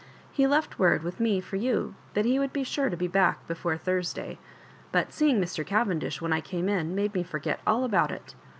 [0.31, 3.45] "He left word with rae for you that he would be sure to be back
[3.47, 4.39] before Thursday,
[4.91, 5.63] but seeing Mr.
[5.63, 8.33] Cav^idish when I came in made me forget all about it.